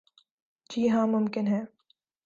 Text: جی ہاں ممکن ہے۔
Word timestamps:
جی 0.69 0.81
ہاں 0.89 1.05
ممکن 1.07 1.45
ہے۔ 1.47 1.61